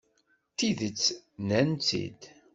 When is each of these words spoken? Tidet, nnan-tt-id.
Tidet, 0.57 1.03
nnan-tt-id. 1.41 2.21